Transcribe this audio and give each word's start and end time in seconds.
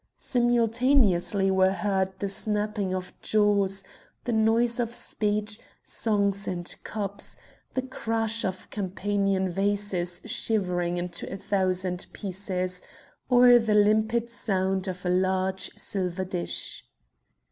Simultaneously 0.17 1.51
were 1.51 1.73
heard 1.73 2.11
the 2.17 2.27
snapping 2.27 2.91
of 2.91 3.13
jaws, 3.21 3.83
the 4.23 4.31
noise 4.31 4.79
of 4.79 4.95
speech, 4.95 5.59
songs, 5.83 6.47
and 6.47 6.75
cups, 6.83 7.37
the 7.75 7.83
crash 7.83 8.43
of 8.43 8.67
Campanian 8.71 9.47
vases 9.47 10.19
shivering 10.25 10.97
into 10.97 11.31
a 11.31 11.37
thousand 11.37 12.07
pieces, 12.13 12.81
or 13.29 13.59
the 13.59 13.75
limpid 13.75 14.27
sound 14.27 14.87
of 14.87 15.05
a 15.05 15.09
large 15.09 15.69
silver 15.77 16.25
dish. 16.25 16.83